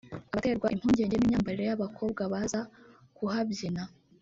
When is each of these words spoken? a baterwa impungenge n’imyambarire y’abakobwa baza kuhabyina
a 0.27 0.31
baterwa 0.35 0.67
impungenge 0.75 1.15
n’imyambarire 1.17 1.65
y’abakobwa 1.69 2.21
baza 2.33 2.61
kuhabyina 3.15 3.83